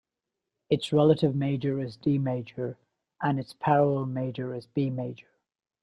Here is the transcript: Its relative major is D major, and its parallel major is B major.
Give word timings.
Its 0.67 0.91
relative 0.91 1.35
major 1.35 1.79
is 1.79 1.95
D 1.95 2.17
major, 2.17 2.75
and 3.21 3.39
its 3.39 3.53
parallel 3.53 4.07
major 4.07 4.51
is 4.55 4.65
B 4.65 4.89
major. 4.89 5.29